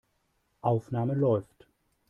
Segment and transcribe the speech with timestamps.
[0.63, 1.67] Aufnahme läuft.